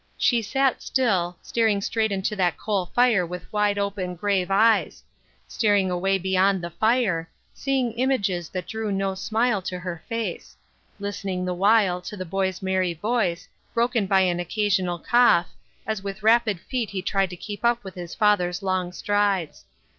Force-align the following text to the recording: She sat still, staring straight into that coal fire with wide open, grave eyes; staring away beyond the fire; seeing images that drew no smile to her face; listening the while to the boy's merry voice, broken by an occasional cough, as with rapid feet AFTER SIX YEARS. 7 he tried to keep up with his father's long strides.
She 0.17 0.41
sat 0.41 0.81
still, 0.81 1.37
staring 1.43 1.79
straight 1.79 2.11
into 2.11 2.35
that 2.35 2.57
coal 2.57 2.87
fire 2.87 3.23
with 3.23 3.53
wide 3.53 3.77
open, 3.77 4.15
grave 4.15 4.49
eyes; 4.49 5.03
staring 5.47 5.91
away 5.91 6.17
beyond 6.17 6.63
the 6.63 6.71
fire; 6.71 7.29
seeing 7.53 7.91
images 7.93 8.49
that 8.49 8.65
drew 8.65 8.91
no 8.91 9.13
smile 9.13 9.61
to 9.61 9.77
her 9.77 10.01
face; 10.09 10.57
listening 10.99 11.45
the 11.45 11.53
while 11.53 12.01
to 12.01 12.17
the 12.17 12.25
boy's 12.25 12.63
merry 12.63 12.95
voice, 12.95 13.47
broken 13.75 14.07
by 14.07 14.21
an 14.21 14.39
occasional 14.39 14.97
cough, 14.97 15.53
as 15.85 16.01
with 16.01 16.23
rapid 16.23 16.59
feet 16.61 16.89
AFTER 16.89 16.95
SIX 16.95 16.95
YEARS. 16.95 17.03
7 17.03 17.05
he 17.05 17.11
tried 17.11 17.29
to 17.29 17.35
keep 17.43 17.63
up 17.63 17.83
with 17.83 17.93
his 17.93 18.15
father's 18.15 18.63
long 18.63 18.91
strides. 18.91 19.65